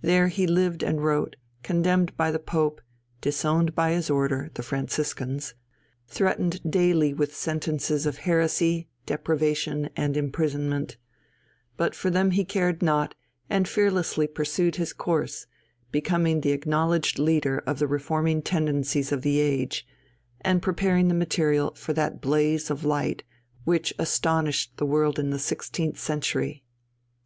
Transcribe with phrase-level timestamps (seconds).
[0.00, 2.80] There he lived and wrote, condemned by the Pope,
[3.20, 5.52] disowned by his order, the Franciscans,
[6.06, 10.96] threatened daily with sentences of heresy, deprivation, and imprisonment;
[11.76, 13.14] but for them he cared not,
[13.50, 15.46] and fearlessly pursued his course,
[15.92, 19.86] becoming the acknowledged leader of the reforming tendencies of the age,
[20.40, 23.22] and preparing the material for that blaze of light
[23.64, 26.64] which astonished the world in the sixteenth century.